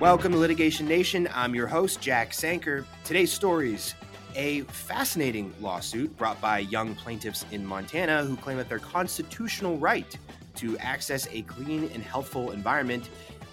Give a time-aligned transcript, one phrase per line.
[0.00, 1.28] Welcome to Litigation Nation.
[1.34, 2.86] I'm your host, Jack Sanker.
[3.04, 3.94] Today's stories
[4.34, 10.16] a fascinating lawsuit brought by young plaintiffs in Montana who claim that their constitutional right
[10.54, 13.10] to access a clean and healthful environment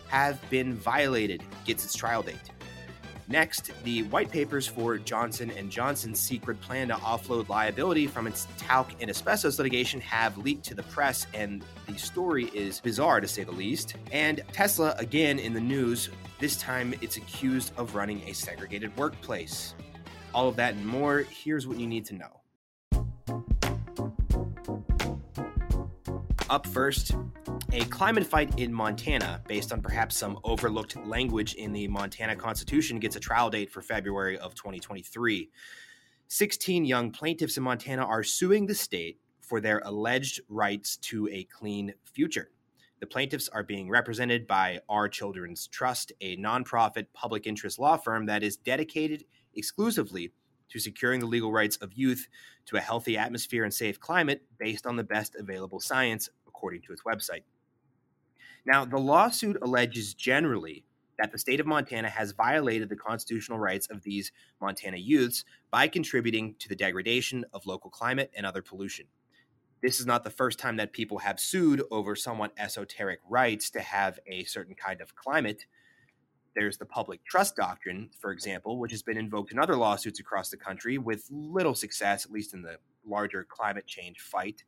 [0.08, 2.38] have been violated gets its trial date.
[3.30, 8.48] Next, the white papers for Johnson & Johnson's secret plan to offload liability from its
[8.58, 13.28] talc and asbestos litigation have leaked to the press and the story is bizarre to
[13.28, 13.96] say the least.
[14.14, 19.76] And Tesla again in the news, this time it's accused of running a segregated workplace.
[20.34, 22.32] All of that and more, here's what you need to know.
[26.50, 27.14] Up first,
[27.78, 32.98] a climate fight in Montana, based on perhaps some overlooked language in the Montana Constitution,
[32.98, 35.52] gets a trial date for February of 2023.
[36.28, 41.44] 16 young plaintiffs in Montana are suing the state for their alleged rights to a
[41.44, 42.50] clean future.
[43.00, 48.26] The plaintiffs are being represented by Our Children's Trust, a nonprofit public interest law firm
[48.26, 50.34] that is dedicated exclusively
[50.70, 52.28] to securing the legal rights of youth
[52.66, 56.92] to a healthy atmosphere and safe climate based on the best available science, according to
[56.92, 57.44] its website.
[58.68, 60.84] Now, the lawsuit alleges generally
[61.18, 65.88] that the state of Montana has violated the constitutional rights of these Montana youths by
[65.88, 69.06] contributing to the degradation of local climate and other pollution.
[69.82, 73.80] This is not the first time that people have sued over somewhat esoteric rights to
[73.80, 75.66] have a certain kind of climate.
[76.54, 80.50] There's the public trust doctrine, for example, which has been invoked in other lawsuits across
[80.50, 84.66] the country with little success, at least in the larger climate change fight.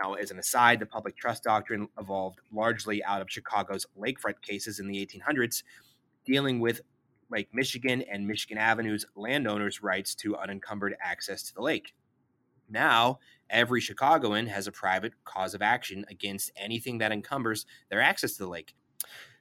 [0.00, 4.80] Now, as an aside, the public trust doctrine evolved largely out of Chicago's lakefront cases
[4.80, 5.62] in the 1800s,
[6.24, 6.80] dealing with
[7.30, 11.94] Lake Michigan and Michigan Avenue's landowners' rights to unencumbered access to the lake.
[12.68, 13.18] Now,
[13.50, 18.44] every Chicagoan has a private cause of action against anything that encumbers their access to
[18.44, 18.74] the lake.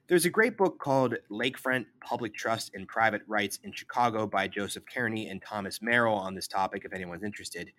[0.07, 4.83] There's a great book called Lakefront Public Trust and Private Rights in Chicago by Joseph
[4.91, 7.71] Kearney and Thomas Merrill on this topic, if anyone's interested.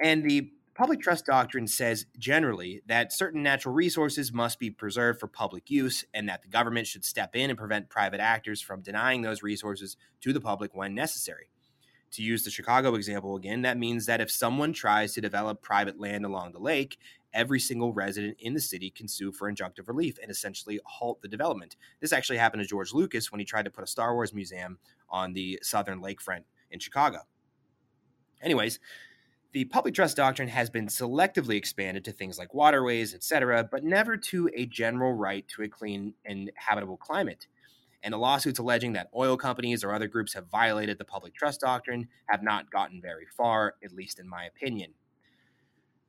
[0.00, 5.26] And the public trust doctrine says generally that certain natural resources must be preserved for
[5.26, 9.22] public use and that the government should step in and prevent private actors from denying
[9.22, 11.50] those resources to the public when necessary.
[12.12, 16.00] To use the Chicago example again, that means that if someone tries to develop private
[16.00, 16.98] land along the lake,
[17.32, 21.28] every single resident in the city can sue for injunctive relief and essentially halt the
[21.28, 21.76] development.
[22.00, 24.78] This actually happened to George Lucas when he tried to put a Star Wars museum
[25.08, 26.42] on the southern lakefront
[26.72, 27.18] in Chicago.
[28.42, 28.80] Anyways,
[29.52, 34.16] the public trust doctrine has been selectively expanded to things like waterways, etc., but never
[34.16, 37.46] to a general right to a clean and habitable climate.
[38.02, 41.60] And the lawsuits alleging that oil companies or other groups have violated the public trust
[41.60, 44.94] doctrine have not gotten very far, at least in my opinion.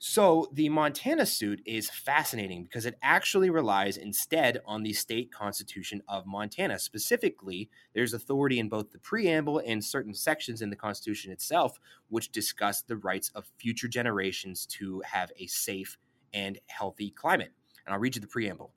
[0.04, 6.02] So the Montana suit is fascinating because it actually relies instead on the state constitution
[6.08, 6.80] of Montana.
[6.80, 11.80] Specifically, there's authority in both the preamble and certain sections in the constitution itself,
[12.10, 16.00] which discuss the rights of future generations to have a safe
[16.34, 17.52] and healthy climate.
[17.86, 18.74] And I'll read you the preamble.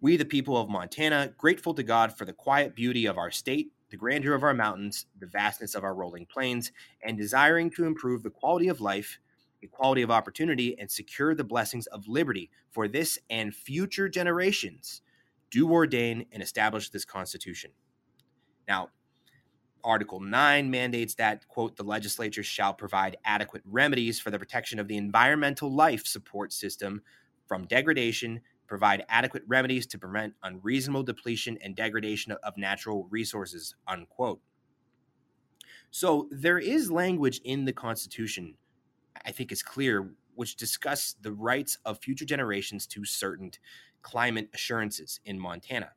[0.00, 3.70] We, the people of Montana, grateful to God for the quiet beauty of our state,
[3.90, 8.22] the grandeur of our mountains, the vastness of our rolling plains, and desiring to improve
[8.22, 9.18] the quality of life
[9.64, 15.02] equality of opportunity, and secure the blessings of liberty for this and future generations,
[15.50, 17.70] do ordain and establish this Constitution.
[18.68, 18.90] Now,
[19.84, 24.88] Article 9 mandates that, quote, the legislature shall provide adequate remedies for the protection of
[24.88, 27.02] the environmental life support system
[27.46, 34.40] from degradation, provide adequate remedies to prevent unreasonable depletion and degradation of natural resources, unquote.
[35.90, 38.54] So there is language in the Constitution
[39.26, 43.52] I think is clear, which discuss the rights of future generations to certain
[44.02, 45.90] climate assurances in Montana.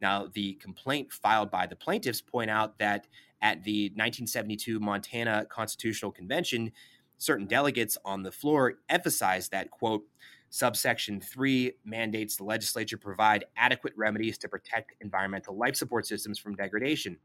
[0.00, 3.06] Now, the complaint filed by the plaintiffs point out that
[3.40, 6.72] at the 1972 Montana Constitutional Convention,
[7.18, 10.04] certain delegates on the floor emphasized that, quote,
[10.52, 16.54] subsection 3 mandates the legislature provide adequate remedies to protect environmental life support systems from
[16.54, 17.16] degradation.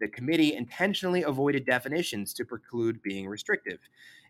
[0.00, 3.80] The committee intentionally avoided definitions to preclude being restrictive.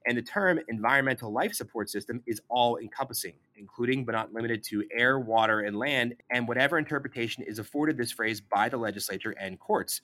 [0.07, 4.85] And the term environmental life support system is all encompassing, including but not limited to
[4.93, 9.61] air, water, and land, and whatever interpretation is afforded this phrase by the legislature and
[9.61, 10.01] courts.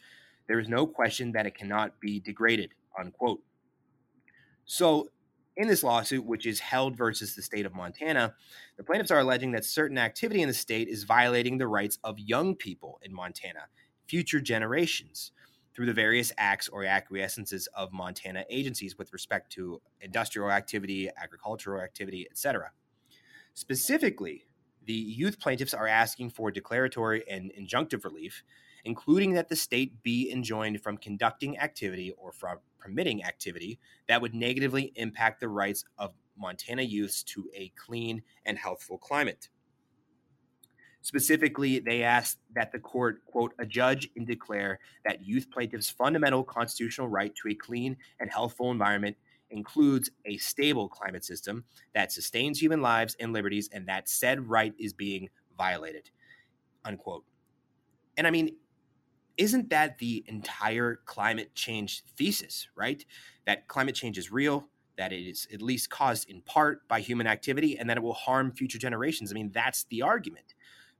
[0.47, 3.43] There is no question that it cannot be degraded, unquote.
[4.67, 5.09] So,
[5.57, 8.35] in this lawsuit, which is held versus the state of Montana,
[8.77, 12.19] the plaintiffs are alleging that certain activity in the state is violating the rights of
[12.19, 13.69] young people in Montana,
[14.07, 15.33] future generations
[15.75, 21.83] through the various acts or acquiescences of Montana agencies with respect to industrial activity, agricultural
[21.83, 22.71] activity, etc.
[23.55, 24.45] Specifically,
[24.85, 28.43] the youth plaintiffs are asking for declaratory and injunctive relief,
[28.87, 34.33] including that the state be enjoined from conducting activity or from permitting activity that would
[34.33, 39.49] negatively impact the rights of Montana youths to a clean and healthful climate.
[41.03, 47.09] Specifically, they asked that the court, quote, adjudge and declare that youth plaintiffs' fundamental constitutional
[47.09, 49.17] right to a clean and healthful environment
[49.51, 54.75] includes a stable climate system that sustains human lives and liberties, and that said right
[54.79, 55.29] is being
[55.59, 56.11] violated,
[56.85, 57.25] unquote.
[58.17, 58.57] And I mean,
[59.37, 63.05] isn't that the entire climate change thesis, right?
[63.47, 64.67] That climate change is real,
[64.97, 68.15] that it is at least caused in part by human activity, and that it will
[68.15, 69.31] harm future generations.
[69.31, 70.55] I mean, that's the argument.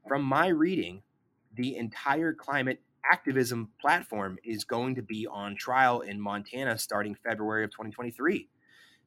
[0.07, 1.03] From my reading,
[1.55, 2.81] the entire climate
[3.11, 8.49] activism platform is going to be on trial in Montana starting February of 2023.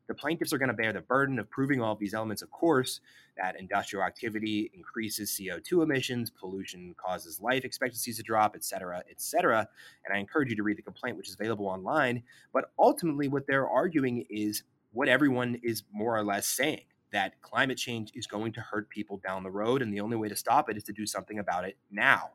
[0.09, 2.49] The plaintiffs are going to bear the burden of proving all of these elements, of
[2.49, 2.99] course,
[3.37, 9.21] that industrial activity increases CO2 emissions, pollution causes life expectancies to drop, et cetera, et
[9.21, 9.69] cetera.
[10.03, 12.23] And I encourage you to read the complaint, which is available online.
[12.51, 14.63] But ultimately, what they're arguing is
[14.93, 19.21] what everyone is more or less saying that climate change is going to hurt people
[19.23, 19.83] down the road.
[19.83, 22.31] And the only way to stop it is to do something about it now.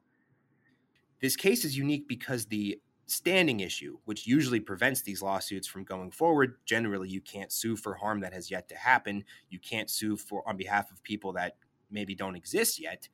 [1.21, 6.11] This case is unique because the standing issue, which usually prevents these lawsuits from going
[6.11, 9.25] forward, generally you can't sue for harm that has yet to happen.
[9.51, 11.57] You can't sue for on behalf of people that
[11.91, 13.09] maybe don't exist yet.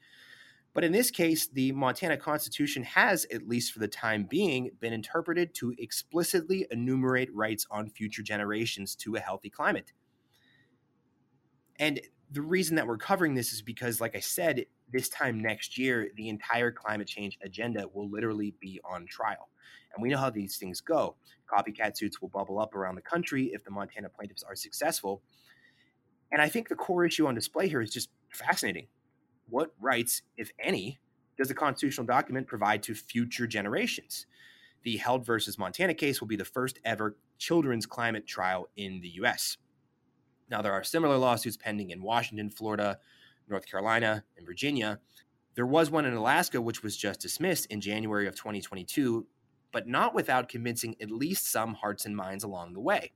[0.73, 4.93] But in this case, the Montana Constitution has, at least for the time being, been
[4.93, 9.93] interpreted to explicitly enumerate rights on future generations to a healthy climate.
[11.81, 12.01] And
[12.31, 16.11] the reason that we're covering this is because, like I said, this time next year,
[16.17, 19.49] the entire climate change agenda will literally be on trial.
[19.95, 21.17] And we know how these things go.
[21.53, 25.23] Copycat suits will bubble up around the country if the Montana plaintiffs are successful.
[26.33, 28.87] And I think the core issue on display here is just fascinating.
[29.49, 31.01] What rights, if any,
[31.37, 34.27] does the constitutional document provide to future generations?
[34.85, 39.09] The Held versus Montana case will be the first ever children's climate trial in the
[39.23, 39.57] US.
[40.51, 42.99] Now, there are similar lawsuits pending in Washington, Florida,
[43.51, 45.01] North Carolina, and Virginia.
[45.55, 49.27] There was one in Alaska, which was just dismissed in January of 2022,
[49.73, 53.13] but not without convincing at least some hearts and minds along the way.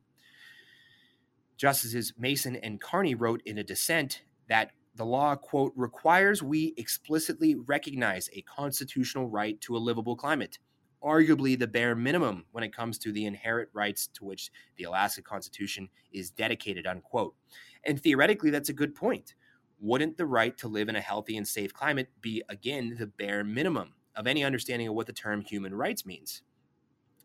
[1.57, 7.55] Justices Maassen and Carney wrote in a dissent that the law, quote, requires we explicitly
[7.55, 10.59] recognize a constitutional right to a livable climate,
[11.03, 15.23] arguably the bare minimum when it comes to the inherent rights to which the Alaska
[15.23, 17.35] Constitution is dedicated, unquote.
[17.85, 19.35] And theoretically, that's a good point
[19.85, 23.45] wouldn't the right to live in a healthy and safe climate be, again, the bare
[23.45, 26.41] minimum of any understanding of what the term human rights means?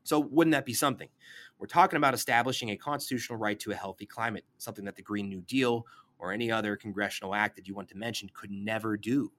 [0.04, 1.08] So, wouldn't that be something?
[1.58, 5.30] We're talking about establishing a constitutional right to a healthy climate, something that the Green
[5.30, 5.86] New Deal
[6.18, 9.32] or any other congressional act that you want to mention could never do.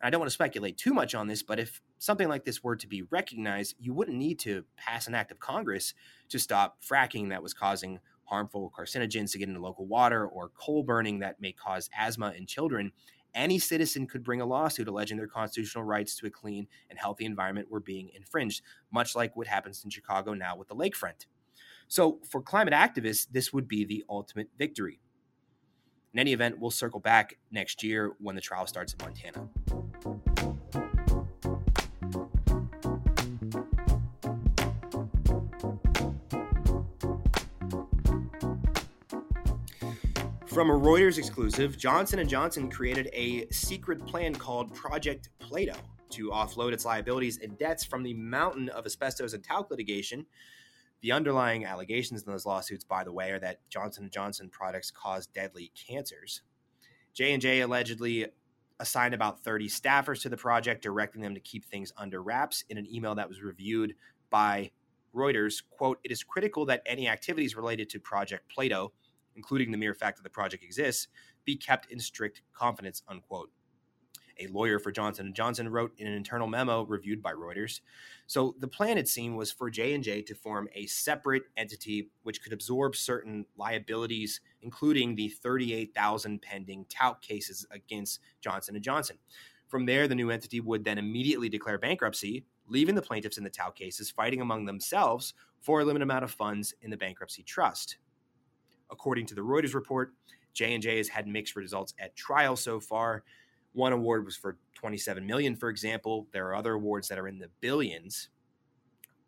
[0.00, 2.64] And I don't want to speculate too much on this, but if something like this
[2.64, 5.92] were to be recognized, you wouldn't need to pass an act of Congress
[6.30, 10.82] to stop fracking that was causing harmful carcinogens to get into local water or coal
[10.82, 12.92] burning that may cause asthma in children,
[13.34, 17.24] any citizen could bring a lawsuit alleging their constitutional rights to a clean and healthy
[17.24, 18.62] environment were being infringed,
[18.92, 21.26] much like what happens in Chicago now with the lakefront.
[21.88, 25.00] So, for climate activists, this would be the ultimate victory.
[26.12, 29.89] In any event, we'll circle back next year when the trial starts in Montana.
[40.50, 45.76] From a Reuters exclusive, Johnson & Johnson created a secret plan called Project Plato
[46.10, 50.26] to offload its liabilities and debts from the mountain of asbestos and talc litigation.
[51.02, 54.90] The underlying allegations in those lawsuits, by the way, are that Johnson & Johnson products
[54.90, 56.42] cause deadly cancers.
[57.14, 58.26] J&J allegedly
[58.80, 62.76] assigned about 30 staffers to the project, directing them to keep things under wraps in
[62.76, 63.94] an email that was reviewed
[64.30, 64.72] by
[65.14, 65.62] Reuters.
[65.70, 68.92] Quote, it is critical that any activities related to Project Plato–
[69.40, 71.08] including the mere fact that the project exists,
[71.46, 73.50] be kept in strict confidence, unquote.
[74.38, 77.80] A lawyer for Johnson & Johnson wrote in an internal memo reviewed by Reuters.
[78.26, 82.52] So the plan it seemed was for J&J to form a separate entity which could
[82.52, 89.16] absorb certain liabilities including the 38,000 pending talc cases against Johnson & Johnson.
[89.68, 93.48] From there the new entity would then immediately declare bankruptcy, leaving the plaintiffs in the
[93.48, 95.32] talc cases fighting among themselves
[95.62, 97.96] for a limited amount of funds in the bankruptcy trust.
[99.00, 100.12] According to the Reuters report,
[100.52, 103.22] J&J has had mixed results at trial so far.
[103.72, 106.26] One award was for 27 million, for example.
[106.32, 108.28] There are other awards that are in the billions.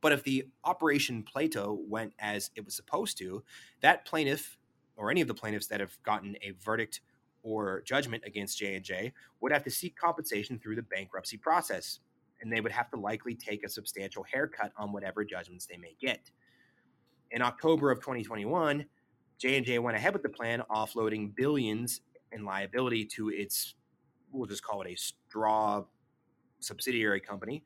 [0.02, 3.42] But if the Operation Plato went as it was supposed to,
[3.80, 4.58] that plaintiff
[4.96, 7.00] or any of the plaintiffs that have gotten a verdict
[7.42, 12.00] or judgment against J&J would have to seek compensation through the bankruptcy process.
[12.42, 15.94] and they would have to likely take a substantial haircut on whatever judgments they may
[16.00, 16.30] get.
[17.30, 18.84] In October of 2021,
[19.42, 23.74] J&J went ahead with the plan, offloading billions in liability to its,
[24.30, 25.82] we'll just call it a straw
[26.60, 27.64] subsidiary company.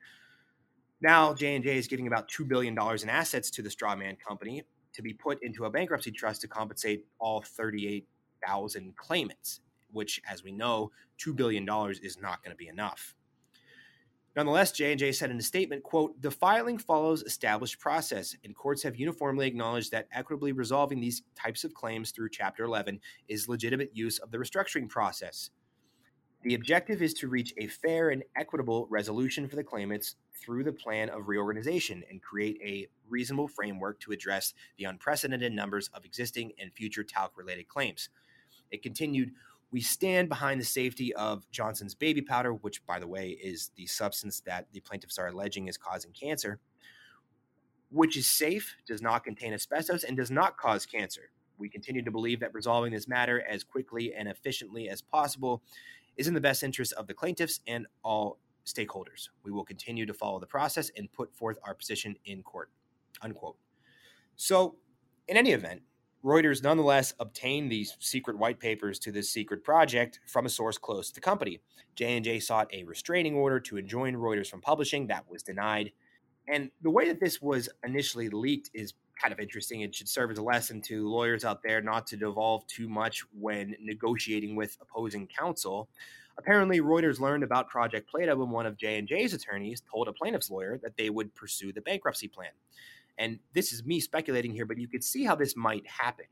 [1.02, 4.62] Now J&J is giving about $2 billion in assets to the strawman company
[4.94, 9.60] to be put into a bankruptcy trust to compensate all 38,000 claimants,
[9.92, 10.90] which, as we know,
[11.22, 11.68] $2 billion
[12.02, 13.14] is not going to be enough.
[14.36, 18.94] Nonetheless, J&J said in a statement, quote, "The filing follows established process, and courts have
[18.94, 24.18] uniformly acknowledged that equitably resolving these types of claims through Chapter 11 is legitimate use
[24.18, 25.50] of the restructuring process.
[26.42, 30.72] The objective is to reach a fair and equitable resolution for the claimants through the
[30.72, 36.52] plan of reorganization and create a reasonable framework to address the unprecedented numbers of existing
[36.58, 38.10] and future talc related claims."
[38.70, 39.34] It continued,
[39.70, 43.86] we stand behind the safety of Johnson's baby powder, which, by the way, is the
[43.86, 46.60] substance that the plaintiffs are alleging is causing cancer,
[47.90, 51.30] which is safe, does not contain asbestos, and does not cause cancer.
[51.58, 55.62] We continue to believe that resolving this matter as quickly and efficiently as possible
[56.16, 59.28] is in the best interest of the plaintiffs and all stakeholders.
[59.44, 62.70] We will continue to follow the process and put forth our position in court.
[63.22, 63.56] Unquote.
[64.36, 64.76] So,
[65.28, 65.82] in any event,
[66.26, 71.08] Reuters nonetheless obtained these secret white papers to this secret project from a source close
[71.08, 71.60] to the company.
[71.94, 75.06] J&J sought a restraining order to enjoin Reuters from publishing.
[75.06, 75.92] That was denied.
[76.48, 79.82] And the way that this was initially leaked is kind of interesting.
[79.82, 83.22] It should serve as a lesson to lawyers out there not to devolve too much
[83.38, 85.88] when negotiating with opposing counsel.
[86.38, 90.76] Apparently, Reuters learned about Project Plato when one of J&J's attorneys told a plaintiff's lawyer
[90.82, 92.50] that they would pursue the bankruptcy plan.
[93.18, 96.26] And this is me speculating here, but you could see how this might happen.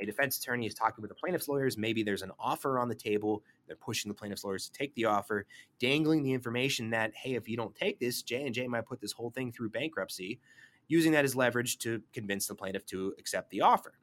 [0.00, 1.78] A defense attorney is talking with the plaintiff's lawyers.
[1.78, 3.44] Maybe there's an offer on the table.
[3.66, 5.46] They're pushing the plaintiff's lawyers to take the offer,
[5.78, 9.00] dangling the information that, hey, if you don't take this, J and J might put
[9.00, 10.40] this whole thing through bankruptcy,
[10.88, 13.94] using that as leverage to convince the plaintiff to accept the offer.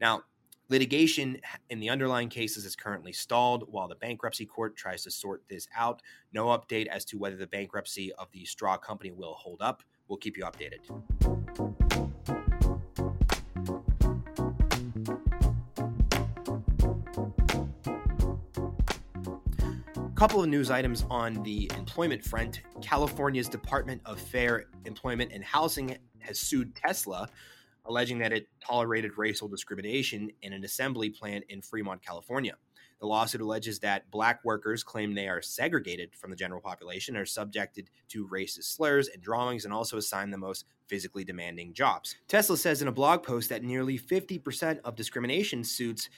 [0.00, 0.22] Now,
[0.70, 5.42] litigation in the underlying cases is currently stalled while the bankruptcy court tries to sort
[5.50, 6.00] this out.
[6.32, 9.82] No update as to whether the bankruptcy of the straw company will hold up.
[10.08, 11.39] We'll keep you updated.
[20.20, 22.60] Couple of news items on the employment front.
[22.82, 27.26] California's Department of Fair Employment and Housing has sued Tesla,
[27.86, 32.52] alleging that it tolerated racial discrimination in an assembly plant in Fremont, California.
[33.00, 37.26] The lawsuit alleges that black workers claim they are segregated from the general population, are
[37.26, 42.16] subjected to racist slurs and drawings, and also assigned the most physically demanding jobs.
[42.28, 46.10] Tesla says in a blog post that nearly 50% of discrimination suits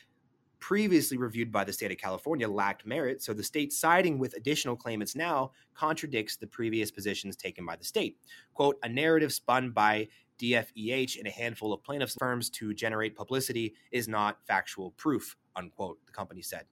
[0.58, 4.76] previously reviewed by the state of California lacked merit, so the state siding with additional
[4.76, 8.16] claimants now contradicts the previous positions taken by the state.
[8.54, 10.06] Quote, a narrative spun by
[10.40, 15.99] DFEH and a handful of plaintiffs' firms to generate publicity is not factual proof, unquote,
[16.06, 16.66] the company said.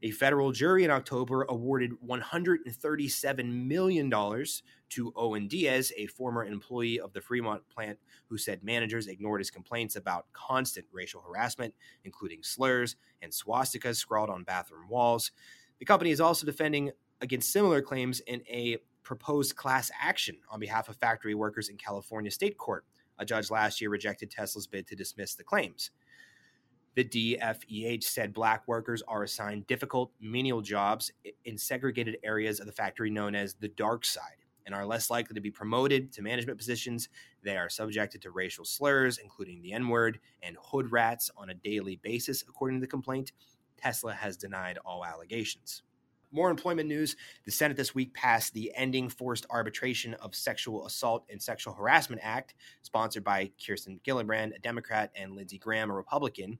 [0.00, 7.12] A federal jury in October awarded $137 million to Owen Diaz, a former employee of
[7.12, 12.94] the Fremont plant who said managers ignored his complaints about constant racial harassment, including slurs
[13.22, 15.32] and swastikas scrawled on bathroom walls.
[15.80, 20.88] The company is also defending against similar claims in a proposed class action on behalf
[20.88, 22.84] of factory workers in California state court.
[23.18, 25.90] A judge last year rejected Tesla's bid to dismiss the claims.
[26.94, 31.12] The DFEH said black workers are assigned difficult menial jobs
[31.44, 35.34] in segregated areas of the factory known as the dark side and are less likely
[35.34, 37.08] to be promoted to management positions.
[37.42, 41.54] They are subjected to racial slurs, including the N word and hood rats, on a
[41.54, 43.32] daily basis, according to the complaint.
[43.78, 45.82] Tesla has denied all allegations.
[46.30, 47.16] More employment news.
[47.46, 52.20] The Senate this week passed the Ending Forced Arbitration of Sexual Assault and Sexual Harassment
[52.22, 56.58] Act, sponsored by Kirsten Gillibrand, a Democrat, and Lindsey Graham, a Republican.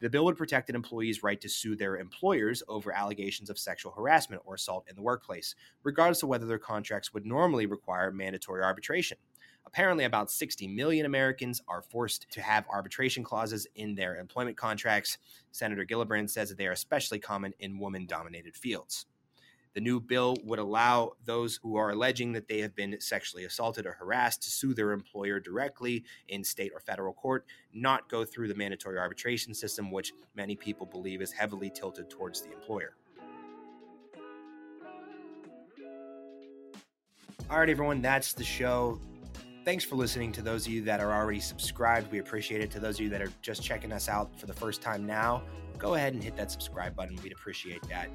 [0.00, 3.90] The bill would protect an employee's right to sue their employers over allegations of sexual
[3.90, 8.62] harassment or assault in the workplace, regardless of whether their contracts would normally require mandatory
[8.62, 9.18] arbitration.
[9.68, 15.18] Apparently, about 60 million Americans are forced to have arbitration clauses in their employment contracts.
[15.52, 19.04] Senator Gillibrand says that they are especially common in woman dominated fields.
[19.74, 23.84] The new bill would allow those who are alleging that they have been sexually assaulted
[23.84, 27.44] or harassed to sue their employer directly in state or federal court,
[27.74, 32.40] not go through the mandatory arbitration system, which many people believe is heavily tilted towards
[32.40, 32.96] the employer.
[37.50, 38.98] All right, everyone, that's the show.
[39.68, 42.10] Thanks for listening to those of you that are already subscribed.
[42.10, 42.70] We appreciate it.
[42.70, 45.42] To those of you that are just checking us out for the first time now,
[45.76, 47.18] go ahead and hit that subscribe button.
[47.22, 48.08] We'd appreciate that.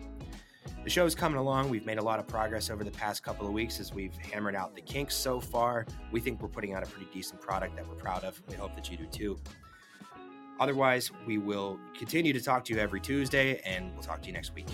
[0.83, 1.69] The show is coming along.
[1.69, 4.55] We've made a lot of progress over the past couple of weeks as we've hammered
[4.55, 5.85] out the kinks so far.
[6.11, 8.41] We think we're putting out a pretty decent product that we're proud of.
[8.49, 9.39] We hope that you do too.
[10.59, 14.33] Otherwise, we will continue to talk to you every Tuesday, and we'll talk to you
[14.33, 14.69] next week.